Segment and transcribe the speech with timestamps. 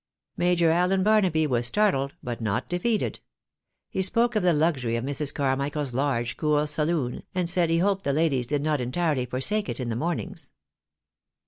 [0.35, 3.19] Major Allen Barnaby was startled, but not defeated.
[3.87, 5.31] He spoke of the luxury of Mrs.
[5.31, 9.79] Carmichael's large, cool saloon, and said he hoped the ladies did not entirely forsake it
[9.79, 10.53] in the mornings.